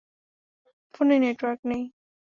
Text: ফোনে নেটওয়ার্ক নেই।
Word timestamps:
ফোনে 0.93 1.15
নেটওয়ার্ক 1.19 1.59
নেই। 1.69 1.83